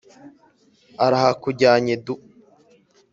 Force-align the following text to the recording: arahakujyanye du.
arahakujyanye 1.05 1.95
du. 2.05 2.13